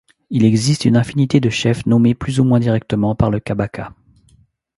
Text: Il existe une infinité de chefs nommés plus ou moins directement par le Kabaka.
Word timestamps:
Il 0.31 0.45
existe 0.45 0.85
une 0.85 0.97
infinité 0.97 1.39
de 1.39 1.51
chefs 1.51 1.85
nommés 1.85 2.15
plus 2.15 2.39
ou 2.39 2.43
moins 2.43 2.59
directement 2.59 3.13
par 3.13 3.29
le 3.29 3.39
Kabaka. 3.39 3.93